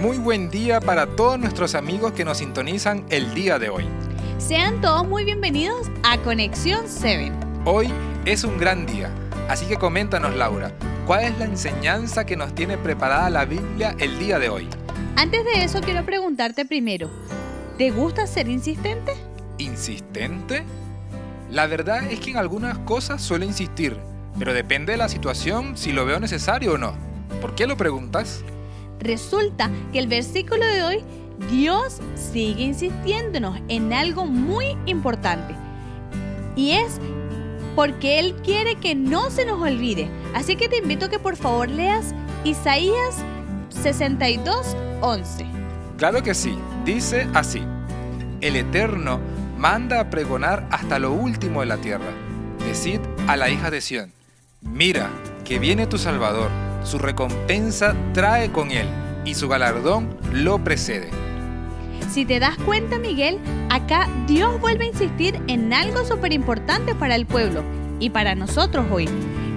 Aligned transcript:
Muy 0.00 0.16
buen 0.16 0.48
día 0.48 0.80
para 0.80 1.04
todos 1.14 1.38
nuestros 1.38 1.74
amigos 1.74 2.12
que 2.12 2.24
nos 2.24 2.38
sintonizan 2.38 3.04
el 3.10 3.34
día 3.34 3.58
de 3.58 3.68
hoy. 3.68 3.86
Sean 4.38 4.80
todos 4.80 5.06
muy 5.06 5.26
bienvenidos 5.26 5.90
a 6.02 6.16
Conexión 6.16 6.86
7. 6.86 7.30
Hoy 7.66 7.92
es 8.24 8.42
un 8.42 8.56
gran 8.56 8.86
día, 8.86 9.10
así 9.46 9.66
que 9.66 9.76
coméntanos 9.76 10.34
Laura, 10.34 10.72
¿cuál 11.06 11.24
es 11.24 11.38
la 11.38 11.44
enseñanza 11.44 12.24
que 12.24 12.34
nos 12.34 12.54
tiene 12.54 12.78
preparada 12.78 13.28
la 13.28 13.44
Biblia 13.44 13.94
el 13.98 14.18
día 14.18 14.38
de 14.38 14.48
hoy? 14.48 14.70
Antes 15.16 15.44
de 15.44 15.64
eso 15.64 15.82
quiero 15.82 16.02
preguntarte 16.06 16.64
primero, 16.64 17.10
¿te 17.76 17.90
gusta 17.90 18.26
ser 18.26 18.48
insistente? 18.48 19.12
¿Insistente? 19.58 20.64
La 21.50 21.66
verdad 21.66 22.10
es 22.10 22.20
que 22.20 22.30
en 22.30 22.38
algunas 22.38 22.78
cosas 22.78 23.20
suelo 23.20 23.44
insistir, 23.44 23.98
pero 24.38 24.54
depende 24.54 24.92
de 24.92 24.98
la 24.98 25.10
situación 25.10 25.76
si 25.76 25.92
lo 25.92 26.06
veo 26.06 26.20
necesario 26.20 26.72
o 26.72 26.78
no. 26.78 26.94
¿Por 27.42 27.54
qué 27.54 27.66
lo 27.66 27.76
preguntas? 27.76 28.42
Resulta 29.00 29.70
que 29.92 29.98
el 29.98 30.06
versículo 30.06 30.64
de 30.66 30.82
hoy, 30.82 31.04
Dios 31.50 32.00
sigue 32.14 32.64
insistiéndonos 32.64 33.58
en 33.68 33.92
algo 33.92 34.26
muy 34.26 34.76
importante. 34.86 35.54
Y 36.54 36.72
es 36.72 37.00
porque 37.74 38.18
Él 38.18 38.34
quiere 38.44 38.74
que 38.76 38.94
no 38.94 39.30
se 39.30 39.46
nos 39.46 39.60
olvide. 39.60 40.10
Así 40.34 40.56
que 40.56 40.68
te 40.68 40.78
invito 40.78 41.06
a 41.06 41.08
que 41.08 41.18
por 41.18 41.36
favor 41.36 41.70
leas 41.70 42.14
Isaías 42.44 43.16
62, 43.70 44.76
11. 45.00 45.46
Claro 45.96 46.22
que 46.22 46.34
sí, 46.34 46.58
dice 46.84 47.26
así. 47.32 47.62
El 48.42 48.56
Eterno 48.56 49.20
manda 49.56 50.00
a 50.00 50.10
pregonar 50.10 50.66
hasta 50.70 50.98
lo 50.98 51.12
último 51.12 51.60
de 51.60 51.66
la 51.66 51.78
tierra. 51.78 52.12
Decid 52.66 53.00
a 53.26 53.36
la 53.36 53.48
hija 53.48 53.70
de 53.70 53.80
Sión, 53.80 54.12
mira, 54.60 55.10
que 55.44 55.58
viene 55.58 55.86
tu 55.86 55.96
Salvador 55.96 56.50
su 56.82 56.98
recompensa 56.98 57.94
trae 58.12 58.50
con 58.50 58.70
él 58.70 58.86
y 59.24 59.34
su 59.34 59.48
galardón 59.48 60.16
lo 60.32 60.62
precede. 60.62 61.10
Si 62.10 62.24
te 62.24 62.40
das 62.40 62.56
cuenta, 62.58 62.98
Miguel, 62.98 63.38
acá 63.68 64.08
Dios 64.26 64.60
vuelve 64.60 64.86
a 64.86 64.88
insistir 64.88 65.40
en 65.46 65.72
algo 65.72 66.04
súper 66.04 66.32
importante 66.32 66.94
para 66.94 67.14
el 67.14 67.26
pueblo 67.26 67.62
y 68.00 68.10
para 68.10 68.34
nosotros 68.34 68.86
hoy. 68.90 69.08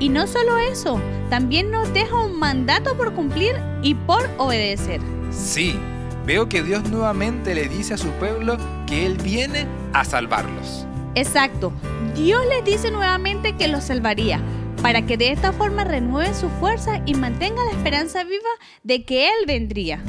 Y 0.00 0.08
no 0.08 0.26
solo 0.26 0.58
eso, 0.58 1.00
también 1.30 1.70
nos 1.70 1.92
deja 1.94 2.14
un 2.20 2.38
mandato 2.38 2.96
por 2.96 3.14
cumplir 3.14 3.54
y 3.82 3.94
por 3.94 4.28
obedecer. 4.36 5.00
Sí, 5.30 5.78
veo 6.26 6.48
que 6.48 6.62
Dios 6.62 6.90
nuevamente 6.90 7.54
le 7.54 7.68
dice 7.68 7.94
a 7.94 7.98
su 7.98 8.08
pueblo 8.12 8.58
que 8.86 9.06
Él 9.06 9.16
viene 9.16 9.66
a 9.92 10.04
salvarlos. 10.04 10.86
Exacto, 11.14 11.72
Dios 12.14 12.44
les 12.48 12.64
dice 12.64 12.90
nuevamente 12.90 13.54
que 13.56 13.68
los 13.68 13.84
salvaría, 13.84 14.40
para 14.82 15.06
que 15.06 15.16
de 15.16 15.30
esta 15.30 15.52
forma 15.52 15.84
renueve 15.84 16.34
su 16.34 16.50
fuerza 16.50 17.00
y 17.06 17.14
mantenga 17.14 17.64
la 17.64 17.70
esperanza 17.70 18.24
viva 18.24 18.50
de 18.82 19.04
que 19.04 19.28
Él 19.28 19.46
vendría. 19.46 20.02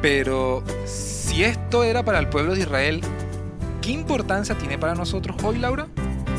Pero 0.00 0.62
si 0.84 1.42
esto 1.42 1.82
era 1.82 2.04
para 2.04 2.20
el 2.20 2.28
pueblo 2.28 2.54
de 2.54 2.60
Israel, 2.60 3.00
¿qué 3.82 3.90
importancia 3.90 4.56
tiene 4.56 4.78
para 4.78 4.94
nosotros 4.94 5.36
hoy, 5.42 5.58
Laura? 5.58 5.88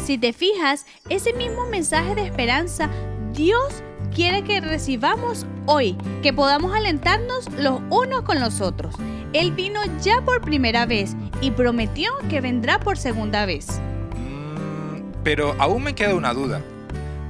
Si 0.06 0.18
te 0.18 0.32
fijas, 0.32 0.86
ese 1.10 1.34
mismo 1.34 1.66
mensaje 1.66 2.16
de 2.16 2.26
esperanza, 2.26 2.90
Dios 3.34 3.84
quiere 4.16 4.44
que 4.44 4.62
recibamos 4.62 5.46
hoy, 5.66 5.98
que 6.24 6.32
podamos 6.32 6.74
alentarnos 6.74 7.52
los 7.60 7.82
unos 7.90 8.22
con 8.22 8.40
los 8.40 8.62
otros. 8.62 8.96
Él 9.34 9.52
vino 9.52 9.82
ya 10.02 10.22
por 10.22 10.40
primera 10.42 10.86
vez 10.86 11.16
y 11.42 11.52
prometió 11.52 12.12
que 12.30 12.40
vendrá 12.40 12.80
por 12.80 12.98
segunda 12.98 13.46
vez. 13.46 13.68
Mm, 14.16 15.24
pero 15.24 15.56
aún 15.60 15.84
me 15.84 15.94
queda 15.94 16.16
una 16.16 16.34
duda. 16.34 16.62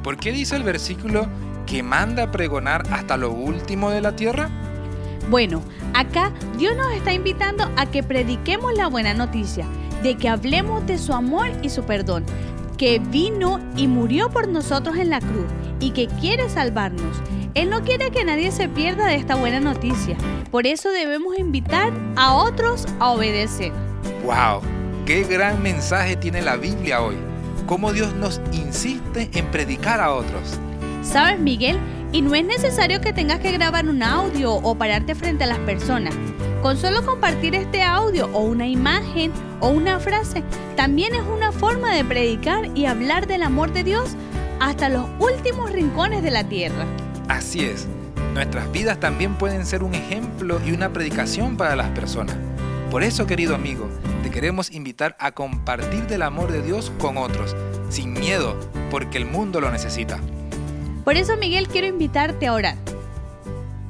¿Por 0.08 0.16
qué 0.16 0.32
dice 0.32 0.56
el 0.56 0.64
versículo 0.64 1.28
que 1.66 1.84
manda 1.84 2.24
a 2.24 2.32
pregonar 2.32 2.84
hasta 2.92 3.18
lo 3.18 3.30
último 3.30 3.90
de 3.90 4.00
la 4.00 4.16
tierra? 4.16 4.50
Bueno, 5.30 5.62
acá 5.94 6.32
Dios 6.58 6.78
nos 6.78 6.94
está 6.94 7.12
invitando 7.12 7.70
a 7.76 7.88
que 7.88 8.04
prediquemos 8.04 8.74
la 8.74 8.88
buena 8.88 9.14
noticia, 9.14 9.66
de 10.04 10.16
que 10.16 10.30
hablemos 10.30 10.88
de 10.88 10.98
su 10.98 11.12
amor 11.12 11.50
y 11.62 11.68
su 11.68 11.84
perdón, 11.84 12.24
que 12.78 13.00
vino 13.00 13.60
y 13.76 13.90
murió 13.90 14.30
por 14.30 14.48
nosotros 14.48 14.96
en 14.96 15.10
la 15.10 15.20
cruz 15.20 15.48
y 15.82 15.92
que 15.92 16.08
quiere 16.08 16.50
salvarnos. 16.50 17.22
Él 17.54 17.70
no 17.70 17.84
quiere 17.84 18.10
que 18.10 18.24
nadie 18.24 18.54
se 18.54 18.70
pierda 18.70 19.08
de 19.08 19.16
esta 19.16 19.36
buena 19.36 19.60
noticia. 19.60 20.16
Por 20.52 20.68
eso 20.68 20.90
debemos 20.90 21.38
invitar 21.38 21.92
a 22.16 22.34
otros 22.34 22.86
a 23.02 23.10
obedecer. 23.10 23.74
¡Wow! 24.24 24.62
¡Qué 25.06 25.24
gran 25.24 25.62
mensaje 25.62 26.16
tiene 26.16 26.42
la 26.42 26.56
Biblia 26.56 27.02
hoy! 27.02 27.27
Cómo 27.68 27.94
Dios 27.94 28.16
nos 28.16 28.42
insiste 28.52 29.30
en 29.34 29.46
predicar 29.52 30.00
a 30.00 30.12
otros. 30.12 30.58
¿Sabes, 31.04 31.40
Miguel? 31.40 31.78
Y 32.12 32.22
no 32.22 32.34
es 32.34 32.46
necesario 32.46 33.02
que 33.02 33.14
tengas 33.14 33.40
que 33.40 33.52
grabar 33.52 33.88
un 33.88 34.02
audio 34.02 34.54
o 34.54 34.76
pararte 34.76 35.14
frente 35.14 35.44
a 35.44 35.48
las 35.48 35.60
personas. 35.60 36.16
Con 36.62 36.78
solo 36.78 37.06
compartir 37.06 37.54
este 37.54 37.84
audio 37.84 38.30
o 38.34 38.40
una 38.40 38.66
imagen 38.66 39.32
o 39.60 39.70
una 39.70 40.00
frase, 40.00 40.44
también 40.76 41.14
es 41.14 41.22
una 41.22 41.52
forma 41.52 41.94
de 41.94 42.04
predicar 42.04 42.70
y 42.76 42.86
hablar 42.86 43.28
del 43.28 43.44
amor 43.44 43.74
de 43.74 43.84
Dios 43.84 44.16
hasta 44.60 44.90
los 44.90 45.06
últimos 45.20 45.72
rincones 45.72 46.24
de 46.24 46.32
la 46.32 46.46
tierra. 46.46 46.86
Así 47.28 47.66
es, 47.66 47.88
nuestras 48.34 48.72
vidas 48.72 49.00
también 49.00 49.36
pueden 49.36 49.66
ser 49.66 49.84
un 49.84 49.94
ejemplo 49.94 50.60
y 50.66 50.72
una 50.72 50.94
predicación 50.94 51.58
para 51.58 51.76
las 51.76 51.90
personas. 51.90 52.38
Por 52.90 53.04
eso, 53.04 53.28
querido 53.28 53.54
amigo, 53.54 53.90
te 54.28 54.34
queremos 54.34 54.70
invitar 54.74 55.16
a 55.22 55.32
compartir 55.32 56.06
del 56.08 56.22
amor 56.22 56.52
de 56.52 56.62
Dios 56.62 56.92
con 57.00 57.16
otros, 57.16 57.56
sin 57.88 58.12
miedo, 58.12 58.60
porque 58.92 59.18
el 59.18 59.26
mundo 59.26 59.62
lo 59.62 59.72
necesita. 59.72 60.20
Por 61.06 61.16
eso, 61.16 61.38
Miguel, 61.38 61.70
quiero 61.70 61.88
invitarte 61.88 62.46
a 62.46 62.54
orar. 62.54 62.76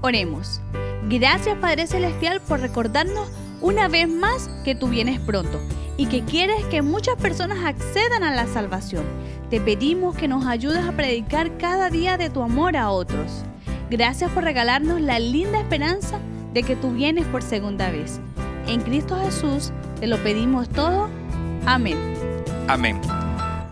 Oremos. 0.02 0.62
Gracias, 1.10 1.58
Padre 1.58 1.88
Celestial, 1.88 2.40
por 2.42 2.60
recordarnos 2.60 3.28
una 3.62 3.88
vez 3.88 4.08
más 4.08 4.48
que 4.64 4.76
tú 4.76 4.90
vienes 4.90 5.20
pronto 5.20 5.60
y 5.98 6.06
que 6.06 6.24
quieres 6.24 6.64
que 6.66 6.84
muchas 6.84 7.16
personas 7.16 7.66
accedan 7.66 8.22
a 8.22 8.36
la 8.36 8.46
salvación. 8.46 9.06
Te 9.50 9.60
pedimos 9.60 10.16
que 10.16 10.28
nos 10.28 10.46
ayudes 10.46 10.86
a 10.86 10.92
predicar 10.92 11.58
cada 11.58 11.90
día 11.90 12.16
de 12.18 12.30
tu 12.30 12.44
amor 12.44 12.78
a 12.78 12.92
otros. 12.92 13.44
Gracias 13.90 14.30
por 14.30 14.44
regalarnos 14.44 15.02
la 15.02 15.18
linda 15.18 15.60
esperanza 15.60 16.20
de 16.54 16.62
que 16.62 16.76
tú 16.76 16.92
vienes 16.92 17.26
por 17.26 17.42
segunda 17.42 17.90
vez. 17.90 18.20
En 18.68 18.82
Cristo 18.82 19.18
Jesús 19.20 19.72
te 20.00 20.08
lo 20.08 20.18
pedimos 20.24 20.70
todo. 20.70 21.10
Amén. 21.66 21.98
Amén. 22.68 23.00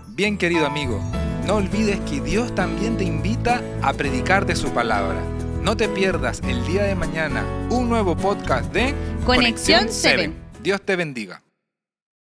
Bien 0.09 0.37
querido 0.37 0.65
amigo, 0.65 1.01
no 1.45 1.55
olvides 1.55 1.99
que 2.01 2.21
Dios 2.21 2.53
también 2.55 2.97
te 2.97 3.03
invita 3.03 3.61
a 3.81 3.93
predicar 3.93 4.45
de 4.45 4.55
su 4.55 4.71
palabra. 4.71 5.21
No 5.61 5.75
te 5.75 5.89
pierdas 5.89 6.41
el 6.47 6.65
día 6.65 6.83
de 6.83 6.95
mañana 6.95 7.43
un 7.69 7.89
nuevo 7.89 8.15
podcast 8.15 8.71
de 8.71 8.93
Conexión 9.25 9.87
7. 9.89 10.31
Dios 10.61 10.81
te 10.81 10.95
bendiga. 10.95 11.44